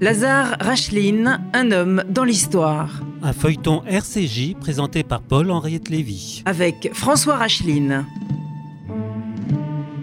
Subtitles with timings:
[0.00, 3.00] Lazare Racheline, un homme dans l'histoire.
[3.20, 6.42] Un feuilleton RCJ présenté par Paul-Henriette Lévy.
[6.46, 8.06] Avec François Racheline.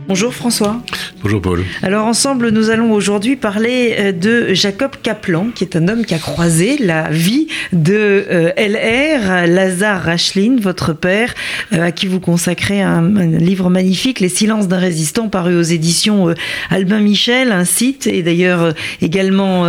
[0.07, 0.83] Bonjour François.
[1.23, 1.63] Bonjour Paul.
[1.81, 6.13] Alors ensemble, nous allons aujourd'hui parler euh, de Jacob Kaplan, qui est un homme qui
[6.13, 7.95] a croisé la vie de
[8.29, 11.33] euh, LR, Lazare Racheline, votre père,
[11.73, 16.35] euh, à qui vous consacrez un, livre magnifique, Les silences d'un résistant, paru aux éditions
[16.69, 19.65] Albin Michel, un site est d'ailleurs également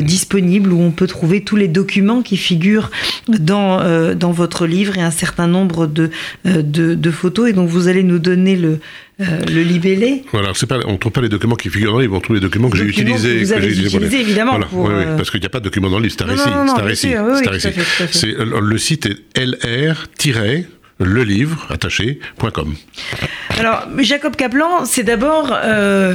[0.00, 2.90] disponible où on peut trouver tous les documents qui figurent
[3.28, 6.10] dans, dans votre livre et un certain nombre de,
[6.44, 7.48] de, de photos.
[7.48, 8.80] Et donc vous allez nous donner le
[9.20, 10.24] euh, le libellé.
[10.32, 12.36] Voilà, pas, on ne trouve pas les documents qui figurent dans le livre, on trouve
[12.36, 13.40] les documents que j'ai utilisés.
[13.40, 14.60] Que vous avez utilisés, évidemment.
[14.60, 16.44] pour, oui, parce qu'il n'y a pas de documents dans le livre, c'est un récit.
[16.44, 17.10] C'est
[17.48, 17.68] un récit.
[17.68, 18.36] récit.
[18.38, 20.64] le site est lr-
[21.00, 22.74] le livre attaché.com.
[23.58, 25.58] Alors, Jacob Kaplan, c'est d'abord euh,
[26.08, 26.14] euh,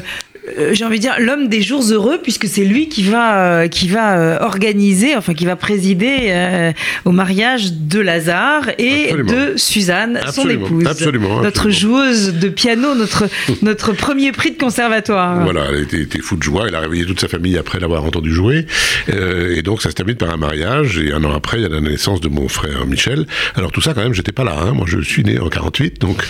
[0.73, 3.87] j'ai envie de dire l'homme des jours heureux puisque c'est lui qui va euh, qui
[3.87, 6.73] va euh, organiser enfin qui va présider
[7.05, 10.85] au mariage de Lazare et de Suzanne son épouse.
[10.85, 13.29] Absolument, notre joueuse de piano notre
[13.61, 15.43] notre premier prix de conservatoire.
[15.43, 16.65] Voilà elle était, était, fou de joie.
[16.67, 18.65] Elle a réveillé toute sa famille après l'avoir entendu jouer.
[19.07, 20.97] Et donc ça se termine par un mariage.
[20.97, 23.25] Et un an après il y a la naissance de mon frère Michel.
[23.55, 24.71] Alors tout ça quand même j'étais pas là hein.
[24.73, 26.23] moi je suis né en 48 donc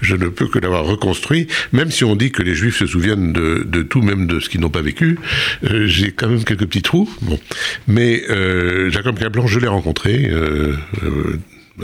[0.00, 1.48] je ne peux que l'avoir reconstruit.
[1.72, 4.48] Même si on dit que les juifs se souviennent de de, tout, même de ce
[4.48, 5.18] qu'ils n'ont pas vécu,
[5.64, 7.08] euh, j'ai quand même quelques petits trous.
[7.22, 7.38] Bon.
[7.86, 10.74] Mais euh, Jacob Caplan, je l'ai rencontré euh,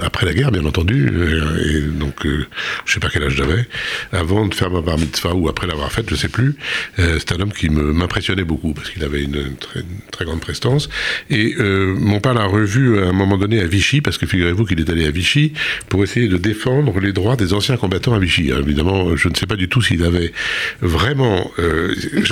[0.02, 2.46] après la guerre, bien entendu, euh, et donc euh,
[2.94, 3.66] je sais pas quel âge j'avais,
[4.12, 6.54] avant de faire ma bar mitzvah ou après l'avoir faite, je sais plus.
[6.98, 10.88] Euh, c'est un homme qui m'impressionnait beaucoup parce qu'il avait une très, très, grande prestance.
[11.28, 14.64] Et euh, mon père l'a revu à un moment donné à Vichy, parce que figurez-vous
[14.64, 15.52] qu'il est allé à Vichy
[15.88, 18.50] pour essayer de défendre les droits des anciens combattants à Vichy.
[18.50, 20.32] évidemment, je ne sais pas du tout s'il avait
[20.80, 21.50] vraiment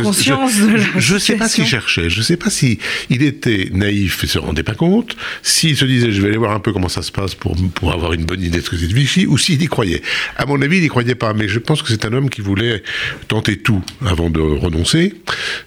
[0.03, 2.79] conscience je, de Je ne sais pas s'il cherchait, je ne sais pas si
[3.11, 6.53] il était naïf et se rendait pas compte, s'il se disait je vais aller voir
[6.53, 8.77] un peu comment ça se passe pour pour, avoir une bonne idée de ce que
[8.77, 10.03] c'est de Vichy, ou s'il y croyait.
[10.37, 12.41] À mon avis, il n'y croyait pas, mais je pense que c'est un homme qui
[12.41, 12.83] voulait
[13.29, 15.15] tenter tout avant de renoncer.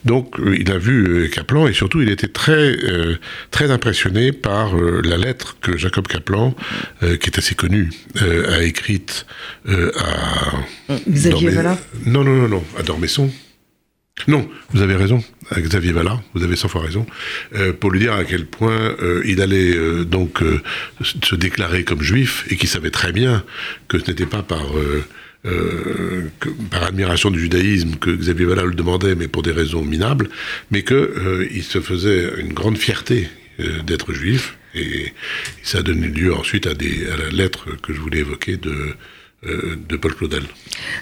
[0.04, 3.18] Donc, euh, il a vu Kaplan, euh, et surtout, il était très, euh,
[3.52, 6.56] très impressionné par la lettre que Jacob Kaplan,
[7.02, 9.26] qui est assez connu, a écrite
[9.68, 10.94] à...
[11.10, 13.32] Xavier Valla Non, non, non, non, à Dormesson.
[14.28, 17.06] Non, vous avez raison, Xavier Valla, vous avez 100 fois raison,
[17.54, 20.42] euh, pour lui dire à quel point euh, il allait euh, donc
[21.02, 23.44] se déclarer comme juif et qu'il savait très bien
[23.88, 24.66] que ce n'était pas par,
[26.72, 30.30] par admiration du judaïsme que Xavier Valla le demandait, mais pour des raisons minables,
[30.72, 33.30] mais qu'il se faisait une grande fierté
[33.86, 35.14] d'être juif et
[35.64, 38.70] ça a donné lieu ensuite à, des, à la lettre que je voulais évoquer de
[38.70, 38.94] euh,
[39.44, 40.44] de Paul Claudel.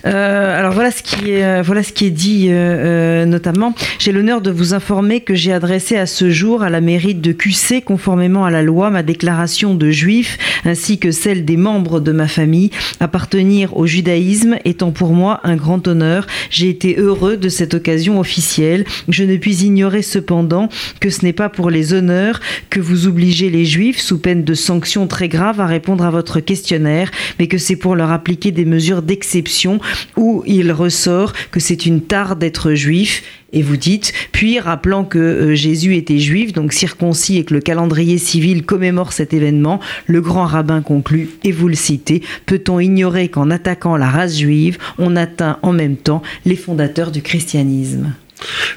[0.05, 3.73] Euh, alors voilà ce qui est, euh, voilà ce qui est dit notamment.
[3.99, 7.31] J'ai l'honneur de vous informer que j'ai adressé à ce jour à la mairie de
[7.31, 12.11] QC, conformément à la loi, ma déclaration de juif ainsi que celle des membres de
[12.11, 12.69] ma famille.
[12.99, 16.27] Appartenir au judaïsme étant pour moi un grand honneur.
[16.50, 18.85] J'ai été heureux de cette occasion officielle.
[19.09, 20.69] Je ne puis ignorer cependant
[21.00, 22.39] que ce n'est pas pour les honneurs
[22.69, 26.39] que vous obligez les juifs, sous peine de sanctions très graves, à répondre à votre
[26.39, 29.79] questionnaire, mais que c'est pour leur appliquer des mesures d'exception
[30.17, 33.21] où il ressort que c'est une tare d'être juif.
[33.55, 37.59] Et vous dites, puis rappelant que euh, Jésus était juif, donc circoncis, et que le
[37.59, 43.27] calendrier civil commémore cet événement, le grand rabbin conclut, et vous le citez, peut-on ignorer
[43.27, 48.15] qu'en attaquant la race juive, on atteint en même temps les fondateurs du christianisme?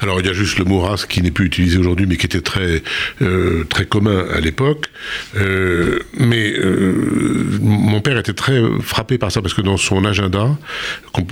[0.00, 2.26] Alors il y a juste le mot race qui n'est plus utilisé aujourd'hui, mais qui
[2.26, 2.82] était très
[3.22, 4.90] euh, très commun à l'époque.
[5.36, 10.56] Euh, mais euh, mon père était très frappé par ça parce que dans son agenda,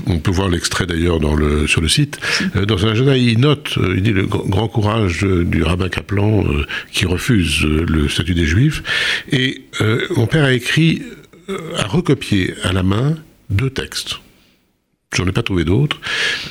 [0.06, 1.18] on peut voir l'extrait d'ailleurs
[1.66, 2.18] sur le site,
[2.66, 6.44] dans son agenda il note, il dit le grand courage du rabbin Kaplan
[6.92, 8.82] qui refuse le statut des Juifs.
[9.30, 9.62] Et
[10.16, 11.02] mon père a écrit,
[11.76, 13.16] a recopié à la main
[13.50, 14.20] deux textes
[15.16, 16.00] j'en ai pas trouvé d'autres,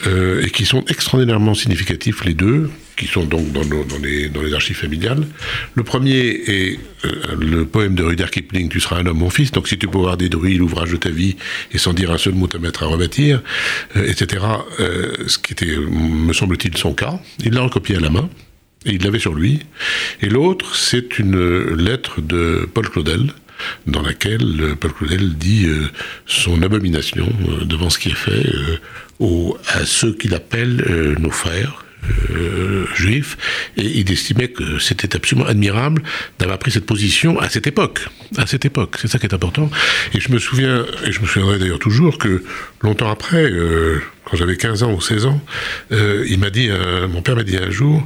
[0.07, 3.63] euh, et qui sont extraordinairement significatifs, les deux, qui sont donc dans,
[4.01, 5.25] les, archives familiales.
[5.73, 9.51] Le premier est euh, le poème de Rudyard Kipling, Tu seras un homme, mon fils,
[9.51, 11.35] donc si tu peux avoir détruit l'ouvrage de ta vie
[11.71, 13.41] et sans dire un seul mot te mettre à rebâtir,
[13.95, 14.45] euh, etc.,
[14.79, 18.29] ce qui était, me semble-t-il, son cas, il l'a recopié à la main,
[18.85, 19.59] et il l'avait sur lui.
[20.21, 23.33] Et l'autre, c'est une lettre de Paul Claudel,
[23.87, 25.87] dans laquelle euh, Paul Claudel dit euh,
[26.25, 28.45] son abomination euh, devant ce qui est fait
[29.67, 31.85] à ceux qu'il appelle nos frères,
[32.31, 33.37] euh, juif,
[33.77, 36.03] et il estimait que c'était absolument admirable
[36.37, 38.05] d'avoir pris cette position à cette époque.
[38.37, 39.69] À cette époque, c'est ça qui est important.
[40.13, 42.43] Et je me souviens, et je me souviendrai d'ailleurs toujours que
[42.81, 43.49] longtemps après,
[44.25, 45.41] quand j'avais 15 ans ou 16 ans,
[45.91, 46.69] il m'a dit,
[47.09, 48.05] mon père m'a dit un jour,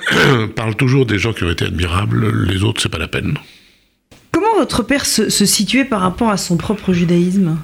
[0.54, 3.36] parle toujours des gens qui ont été admirables, les autres c'est pas la peine.
[4.62, 7.58] Votre père se, situait par rapport à son propre judaïsme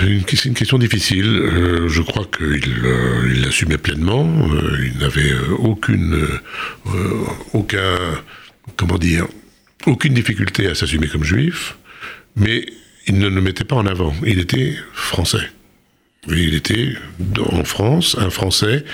[0.00, 1.26] c'est une question difficile.
[1.26, 4.28] Euh, je crois qu'il euh, l'assumait pleinement.
[4.50, 6.26] Euh, il n'avait aucune,
[7.52, 7.96] aucun,
[8.76, 9.28] comment dire,
[9.86, 11.78] aucune difficulté à s'assumer comme juif,
[12.34, 12.66] mais
[13.06, 14.12] il ne le mettait pas en avant.
[14.26, 15.48] Il était français.
[16.30, 16.92] Il était
[17.52, 18.84] en France un Français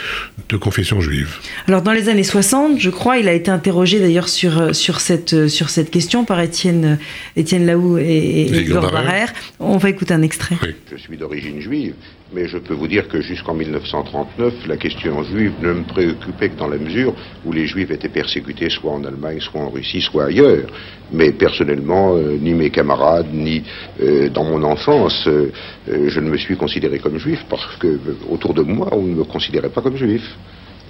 [0.48, 1.36] de confession juive.
[1.66, 5.48] Alors dans les années 60, je crois, il a été interrogé d'ailleurs sur, sur, cette,
[5.48, 6.98] sur cette question par Étienne,
[7.36, 9.32] Étienne Laou et, Igor Barrère.
[9.58, 10.56] On va écouter un extrait.
[10.90, 11.94] Je suis d'origine juive,
[12.34, 16.58] mais je peux vous dire que jusqu'en 1939, la question juive ne me préoccupait que
[16.58, 17.14] dans la mesure
[17.44, 20.68] où les juifs étaient persécutés soit en Allemagne, soit en Russie, soit ailleurs.
[21.12, 23.62] Mais personnellement, euh, ni mes camarades, ni
[24.00, 25.52] euh, dans mon enfance, euh,
[25.86, 29.24] je ne me suis considéré comme juif parce que autour de moi, on ne me
[29.24, 30.36] considérait pas comme juif.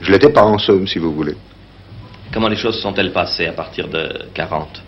[0.01, 1.35] Je l'étais pas en somme, si vous voulez.
[2.33, 4.84] Comment les choses sont-elles passées à partir de 40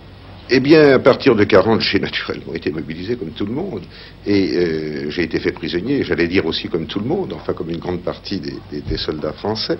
[0.48, 3.82] eh bien, à partir de 40, j'ai naturellement été mobilisé comme tout le monde.
[4.24, 7.70] Et euh, j'ai été fait prisonnier, j'allais dire aussi comme tout le monde, enfin comme
[7.70, 9.78] une grande partie des, soldats français.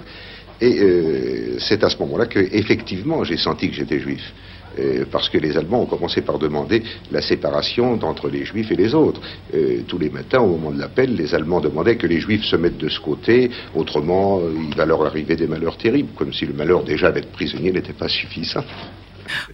[0.61, 4.33] Et euh, c'est à ce moment-là que, effectivement, j'ai senti que j'étais juif.
[4.79, 6.83] Euh, parce que les Allemands ont commencé par demander
[7.13, 9.21] la séparation entre les Juifs et les autres.
[9.87, 12.77] tous les matins, au moment de l'appel, les Allemands demandaient que les Juifs se mettent
[12.77, 16.83] de ce côté, autrement il va leur arriver des malheurs terribles, comme si le malheur
[16.83, 18.65] déjà d'être prisonnier n'était pas suffisant.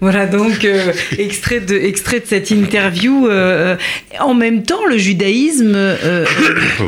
[0.01, 3.29] Voilà donc euh, extrait, de, extrait de cette interview.
[3.29, 3.77] Euh,
[4.21, 6.25] en même temps, le judaïsme, euh,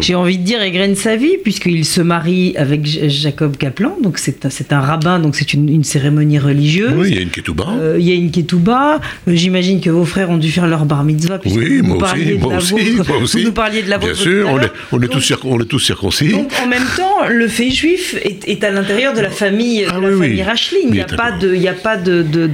[0.00, 4.72] j'ai envie de dire, égrène sa vie, puisqu'il se marie avec Jacob Kaplan, donc c'est
[4.72, 6.94] un, rabbin, donc c'est une, cérémonie religieuse.
[6.96, 7.66] Oui, il y a une ketouba.
[7.98, 9.00] il y a une ketouba.
[9.26, 11.38] J'imagine que vos frères ont dû faire leur bar mitzvah.
[11.44, 14.14] Oui, moi aussi, moi aussi, moi aussi, Vous nous parliez de la vôtre.
[14.14, 16.28] Bien sûr, on est, on, est tous on est tous circoncis.
[16.28, 20.00] Donc en même temps, le fait juif est, à l'intérieur de la famille, ah, de
[20.00, 22.46] la famille Il n'y a, pas de, il n'y a pas de, de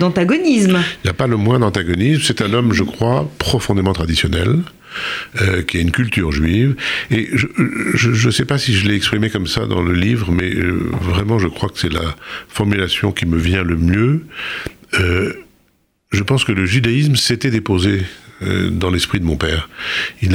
[1.02, 2.22] il n'y a pas le moins d'antagonisme.
[2.24, 4.62] C'est un homme, je crois, profondément traditionnel.
[5.40, 6.74] Euh, qui a une culture juive.
[7.12, 7.30] Et
[7.94, 10.90] je ne sais pas si je l'ai exprimé comme ça dans le livre, mais euh,
[11.00, 12.16] vraiment, je crois que c'est la
[12.48, 14.24] formulation qui me vient le mieux.
[14.94, 15.32] Euh,
[16.10, 18.02] je pense que le judaïsme s'était déposé
[18.40, 19.68] dans l'esprit de mon père.
[20.22, 20.30] Il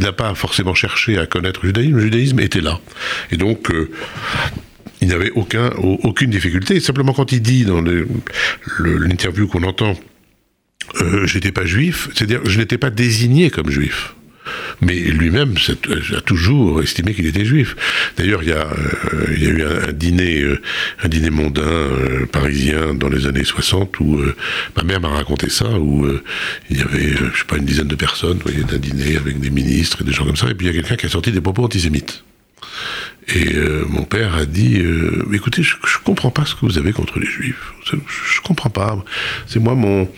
[0.00, 2.80] n'a pas forcément cherché à connaître le judaïsme, le judaïsme était là.
[3.30, 3.70] Et donc,
[5.00, 6.80] il n'avait aucun, aucune difficulté.
[6.80, 7.82] Simplement quand il dit dans
[8.78, 9.98] l'interview qu'on entend,
[11.00, 14.14] euh, j'étais pas juif, c'est-à-dire je n'étais pas désigné comme juif.
[14.80, 15.54] Mais lui-même
[16.16, 17.76] a toujours estimé qu'il était juif.
[18.16, 18.66] D'ailleurs, il y a,
[19.12, 20.60] euh, eu un, dîner, euh,
[21.02, 24.20] un dîner mondain euh, parisien dans les années 60 où
[24.76, 26.06] ma mère m'a raconté ça, où
[26.70, 29.38] il y avait, je sais pas, une dizaine de personnes, vous voyez, d'un dîner avec
[29.40, 31.10] des ministres et des gens comme ça, et puis il y a quelqu'un qui a
[31.10, 32.24] sorti des propos antisémites.
[33.28, 36.78] Et euh, mon père a dit euh, écoutez, je, ne comprends pas ce que vous
[36.78, 37.72] avez contre les juifs.
[37.84, 38.00] Je, ne
[38.42, 39.04] comprends pas.
[39.46, 40.08] C'est moi mon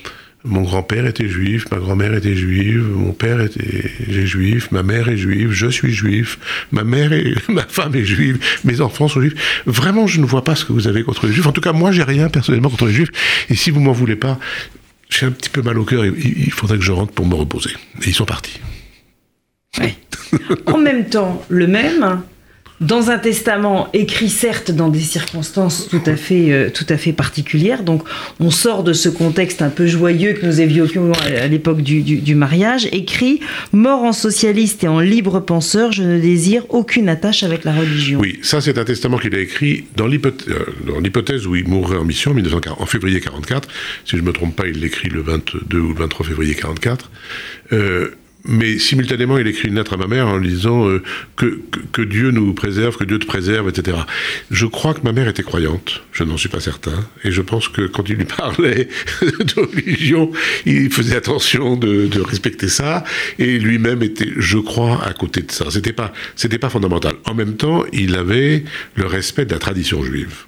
[0.44, 5.16] mon grand-père était juif, ma grand-mère était juive, mon père était juif, ma mère est
[5.16, 6.38] juive, je suis juif,
[6.72, 9.62] ma mère et ma femme est juive, mes enfants sont juifs.
[9.66, 11.46] Vraiment, je ne vois pas ce que vous avez contre les juifs.
[11.46, 13.10] En tout cas, moi, j'ai rien personnellement contre les juifs.
[13.50, 14.38] Et si vous m'en voulez pas,
[15.10, 16.04] j'ai un petit peu mal au cœur.
[16.04, 17.70] Il, faudrait que je rentre pour me reposer.
[18.02, 18.58] Et ils sont partis.
[19.80, 19.94] Oui.
[20.66, 22.22] en même temps, le même
[22.82, 27.12] dans un testament écrit certes dans des circonstances tout à fait, euh, tout à fait
[27.12, 27.82] particulières.
[27.82, 28.02] Donc
[28.40, 32.88] on sort de ce contexte un peu joyeux que nous évoquions à l'époque du, mariage,
[32.92, 33.40] écrit
[33.72, 38.20] Mort en socialiste et en libre penseur, je ne désire aucune attache avec la religion.
[38.20, 42.04] Oui, ça c'est un testament qu'il a écrit dans euh, l'hypothèse où il mourrait en
[42.04, 42.34] mission
[42.78, 43.68] en, février 44.
[44.04, 47.10] Si je ne me trompe pas, il l'écrit le 22 ou le 23 février 44.
[47.72, 48.10] Euh,
[48.44, 51.02] mais simultanément, il écrit une lettre à ma mère en lui disant euh,
[51.36, 51.60] que,
[51.92, 53.98] que, Dieu nous préserve, que Dieu te préserve, etc.
[54.50, 57.68] Je crois que ma mère était croyante, je n'en suis pas certain, et je pense
[57.68, 58.88] que quand il lui parlait
[59.22, 60.32] de religion,
[60.66, 63.04] il faisait attention de, respecter ça,
[63.38, 65.66] et lui-même était, je crois, à côté de ça.
[65.70, 67.14] C'était pas, c'était pas fondamental.
[67.26, 68.64] En même temps, il avait
[68.96, 70.46] le respect de la tradition juive.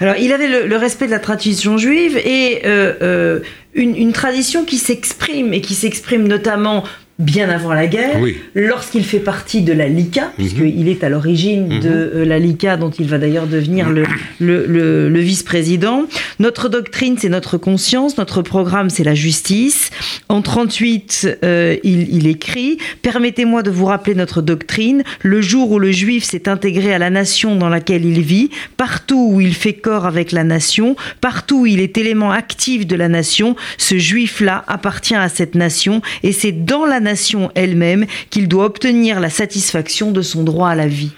[0.00, 3.40] Alors, il avait le, respect de la tradition juive et euh, euh,
[3.74, 6.84] une, tradition qui s'exprime et qui s'exprime notamment
[7.18, 8.18] bien avant la guerre,
[8.54, 10.30] lorsqu'il fait partie de la LICA, mhm.
[10.36, 11.80] puisqu'il est à l'origine mhm.
[11.80, 14.04] de euh, la LICA, dont il va d'ailleurs devenir le,
[14.40, 16.04] le, vice-président.
[16.40, 19.90] Notre doctrine, c'est notre conscience, notre programme, c'est la justice.
[20.28, 25.04] En 38, euh, il, il écrit Permettez-moi de vous rappeler notre doctrine.
[25.22, 29.30] Le jour où le juif s'est intégré à la nation dans laquelle il vit, partout
[29.32, 33.08] où il fait corps avec la nation, partout où il est élément actif de la
[33.08, 38.64] nation, ce juif-là appartient à cette nation et c'est dans la nation elle-même qu'il doit
[38.64, 41.12] obtenir la satisfaction de son droit à la vie.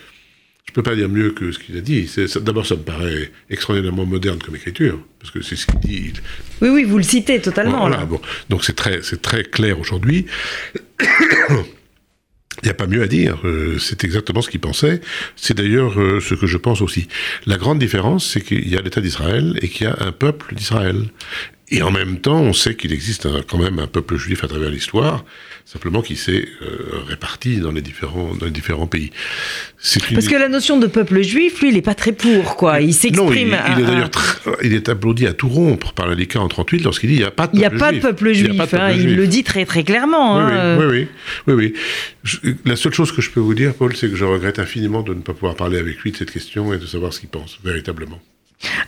[0.67, 2.11] Je ne peux pas dire mieux que ce qu'il a dit.
[2.43, 6.13] D'abord, ça me paraît extraordinairement moderne comme écriture, parce que c'est ce qu'il dit.
[6.61, 7.89] Oui, oui, vous le citez totalement.
[7.89, 8.21] Voilà, bon.
[8.51, 10.27] Donc c'est très, très clair aujourd'hui.
[12.63, 15.03] Il n'y a pas mieux à dire, euh, c'est exactement ce qu'il pensait,
[15.37, 17.07] c'est d'ailleurs euh, ce que je pense aussi.
[17.45, 20.55] La grande différence, c'est qu'il y a l'État d'Israël et qu'il y a un peuple
[20.55, 21.05] d'Israël.
[21.69, 24.71] Et en même temps, on sait qu'il existe quand même un peuple juif à travers
[24.71, 25.25] l'histoire,
[25.65, 29.11] simplement qui s'est euh, réparti dans les différents dans les différents pays.
[30.15, 32.81] Parce que la notion de peuple juif, lui, il n'est pas très pour, quoi.
[32.81, 33.51] Il s'exprime.
[33.51, 34.11] Non, il, est d'ailleurs
[34.63, 37.33] il est applaudi à tout rompre par l'Alika en 38 lorsqu'il dit il n'y a
[37.33, 37.67] pas de peuple juif.
[37.67, 38.75] Il n'y a pas de peuple juif.
[38.75, 40.37] Hein, il le dit très très clairement.
[40.37, 41.09] Oui, hein, oui, oui,
[41.49, 41.73] oui,
[42.45, 45.03] oui, la seule chose que je peux vous dire, Paul, c'est que je regrette infiniment
[45.03, 47.29] de ne pas pouvoir parler avec lui de cette question et de savoir ce qu'il
[47.29, 48.21] pense véritablement.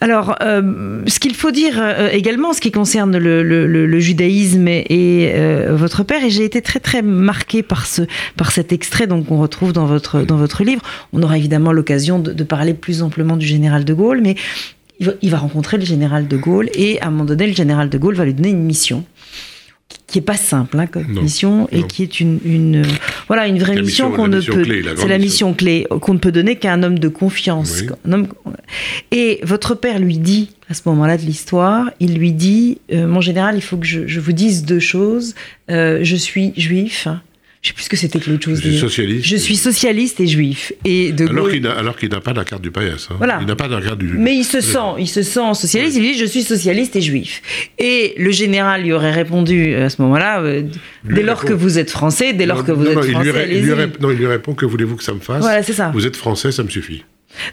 [0.01, 5.75] Alors, euh, ce qu'il faut dire euh, également, ce qui concerne le, judaïsme et, euh,
[5.77, 8.03] votre père, et j'ai été très très marqué par ce
[8.37, 10.83] par cet extrait donc qu'on retrouve dans votre dans votre livre.
[11.13, 14.37] On aura évidemment l'occasion de, parler plus amplement du général de Gaulle, mais
[15.01, 17.99] il va rencontrer le général de Gaulle et à un moment donné, le général de
[17.99, 19.05] Gaulle va lui donner une mission
[20.09, 22.83] qui est pas simple hein, comme mission et qui est une, une
[23.29, 24.65] voilà une vraie mission, qu'on ne peut
[24.97, 25.53] c'est la mission.
[25.55, 27.85] clé qu'on ne peut donner qu'à un homme de confiance
[29.13, 33.21] et votre père lui dit à ce moment-là de l'histoire il lui dit euh, mon
[33.21, 35.35] général il faut que je, je vous dise deux choses.
[35.71, 37.07] Euh, je suis juif
[37.61, 38.61] je sais plus ce que c'était que l'autre chose.
[38.63, 39.25] Je suis socialiste.
[39.27, 40.73] Je suis socialiste et juif.
[40.85, 41.27] Et de
[41.69, 43.09] alors qu'il n'a pas la carte du païas.
[43.11, 43.15] Hein.
[43.19, 43.39] Voilà.
[43.41, 44.07] Il n'a pas la carte du.
[44.07, 45.97] Mais il se sent, il se sent socialiste.
[45.97, 47.43] Il dit je suis socialiste et juif.
[47.79, 50.63] Et le général lui aurait répondu à ce moment-là euh,
[51.05, 53.49] dès lors que vous êtes français, dès lors que vous êtes français.
[53.51, 55.91] Il lui, non, il lui répond que voulez-vous que ça me fasse Voilà, c'est ça.
[55.93, 57.03] Vous êtes français, ça me suffit.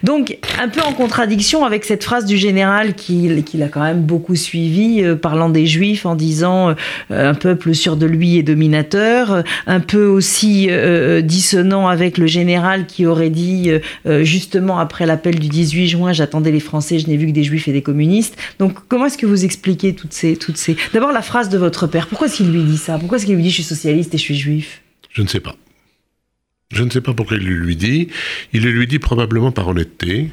[0.02, 4.02] Donc, un peu en contradiction avec cette phrase du général qu'il qui a quand même
[4.02, 8.42] beaucoup suivi, euh, parlant des Juifs en disant euh, un peuple sûr de lui et
[8.42, 13.70] dominateur, un peu aussi euh, dissonant avec le général qui aurait dit
[14.22, 17.68] justement après l'appel du 18 juin, j'attendais les Français, je n'ai vu que des Juifs
[17.68, 18.36] et des communistes.
[18.58, 20.76] Donc, comment est-ce que vous expliquez toutes ces, toutes ces...
[20.92, 22.98] D'abord, la phrase de votre père, pourquoi est-ce qu'il lui dit ça?
[22.98, 24.82] Pourquoi est-ce qu'il lui dit je suis socialiste et je suis juif?
[25.12, 25.56] Je ne sais pas.
[26.72, 28.08] Je ne sais pas pourquoi il le lui dit.
[28.52, 30.30] Il le lui dit probablement par honnêteté,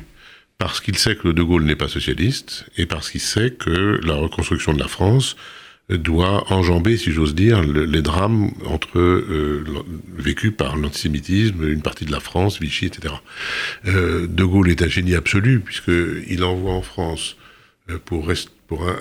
[0.58, 4.16] parce qu'il sait que De Gaulle n'est pas socialiste, et parce qu'il sait que la
[4.16, 5.36] reconstruction de la France
[5.90, 9.64] doit enjamber, si j'ose dire, les drames entre euh,
[10.18, 13.14] vécus par l'antisémitisme, une partie de la France, Vichy, etc.
[13.86, 17.36] Euh, de Gaulle est un génie absolu, puisqu'il envoie en France,
[17.90, 18.32] euh, pour,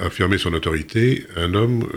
[0.05, 1.89] affirmer son autorité, un homme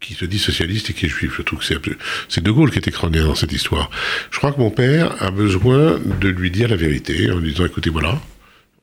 [0.00, 1.34] qui se dit socialiste et qui est juif.
[1.36, 1.96] Je trouve que
[2.28, 3.90] c'est De Gaulle qui est extraordinaire dans cette histoire.
[4.30, 7.66] Je crois que mon père a besoin de lui dire la vérité en lui disant
[7.66, 8.20] écoutez, voilà,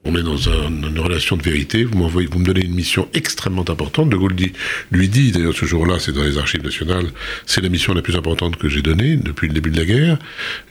[0.08, 3.70] on est dans une relation de vérité, vous m'envoyez, vous me donnez une mission extrêmement
[3.70, 4.10] importante.
[4.10, 4.54] De Gaulle dit,
[4.92, 7.08] lui dit, d'ailleurs ce jour-là, c'est dans les archives nationales,
[7.46, 10.18] c'est la mission la plus importante que j'ai donnée depuis le début de la guerre,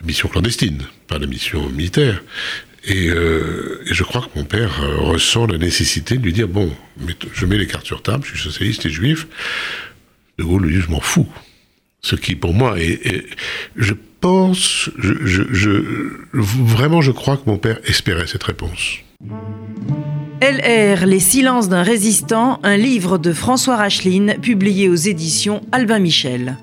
[0.05, 2.23] mission clandestine, pas la mission militaire.
[2.85, 6.47] Et, euh, et, je crois que mon père euh, ressent la nécessité de lui dire
[6.47, 6.73] bon,
[7.35, 9.27] je mets les cartes sur table, je suis socialiste et juif.
[10.39, 11.27] De Gaulle je m'en fous.
[12.03, 13.25] Ce qui, pour moi, est,
[13.75, 14.91] je pense,
[16.35, 18.99] vraiment, je crois que mon père espérait cette réponse.
[20.43, 26.59] LR, Les silences d'un résistant, un livre de François Racheline, publié aux éditions Albin Michel.